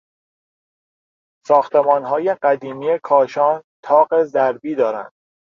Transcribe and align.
ساختمانهای 1.47 2.33
قدیمی 2.33 2.99
کاشان 3.03 3.63
تاق 3.83 4.23
ضربی 4.23 4.75
دارند. 4.75 5.11